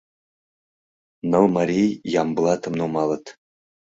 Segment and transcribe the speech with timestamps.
[1.29, 1.91] Ныл марий
[2.21, 3.25] Ямблатым нумалыт.